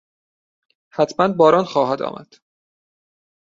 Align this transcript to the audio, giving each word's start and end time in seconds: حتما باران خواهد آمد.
حتما 0.93 1.27
باران 1.27 1.65
خواهد 1.65 2.01
آمد. 2.01 2.33